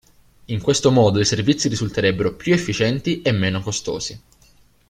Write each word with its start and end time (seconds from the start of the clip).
In 0.45 0.59
questo 0.63 0.89
modo 0.89 1.19
i 1.19 1.25
servizi 1.25 1.67
risulterebbero 1.67 2.33
più 2.33 2.53
efficienti 2.55 3.21
e 3.21 3.31
meno 3.31 3.61
costosi. 3.61 4.19